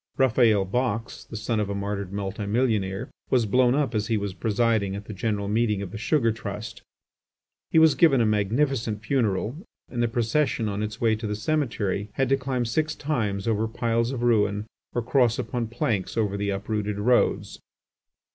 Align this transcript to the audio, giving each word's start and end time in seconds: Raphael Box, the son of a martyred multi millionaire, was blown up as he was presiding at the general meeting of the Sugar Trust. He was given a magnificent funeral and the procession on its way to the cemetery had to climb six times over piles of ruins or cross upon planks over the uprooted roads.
Raphael 0.17 0.65
Box, 0.65 1.25
the 1.25 1.37
son 1.37 1.59
of 1.59 1.69
a 1.69 1.75
martyred 1.75 2.11
multi 2.11 2.47
millionaire, 2.47 3.11
was 3.29 3.45
blown 3.45 3.75
up 3.75 3.93
as 3.93 4.07
he 4.07 4.17
was 4.17 4.33
presiding 4.33 4.95
at 4.95 5.05
the 5.05 5.13
general 5.13 5.47
meeting 5.47 5.83
of 5.83 5.91
the 5.91 5.97
Sugar 5.99 6.31
Trust. 6.31 6.81
He 7.69 7.77
was 7.77 7.93
given 7.93 8.19
a 8.19 8.25
magnificent 8.25 9.03
funeral 9.03 9.63
and 9.91 10.01
the 10.01 10.07
procession 10.07 10.67
on 10.67 10.81
its 10.81 10.99
way 10.99 11.15
to 11.17 11.27
the 11.27 11.35
cemetery 11.35 12.09
had 12.13 12.29
to 12.29 12.35
climb 12.37 12.65
six 12.65 12.95
times 12.95 13.47
over 13.47 13.67
piles 13.67 14.11
of 14.11 14.23
ruins 14.23 14.65
or 14.95 15.03
cross 15.03 15.37
upon 15.37 15.67
planks 15.67 16.17
over 16.17 16.35
the 16.35 16.49
uprooted 16.49 16.97
roads. 16.97 17.59